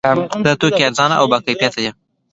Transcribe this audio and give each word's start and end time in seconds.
دا 0.45 0.51
توکي 0.61 0.83
ارزانه 0.87 1.15
او 1.19 1.25
باکیفیته 1.31 1.79
دي. 1.83 1.91